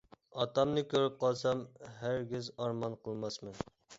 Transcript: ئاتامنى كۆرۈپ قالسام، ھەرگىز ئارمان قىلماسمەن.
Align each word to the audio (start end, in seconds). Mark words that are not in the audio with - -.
ئاتامنى 0.43 0.83
كۆرۈپ 0.93 1.19
قالسام، 1.25 1.61
ھەرگىز 1.99 2.51
ئارمان 2.63 2.99
قىلماسمەن. 3.07 3.63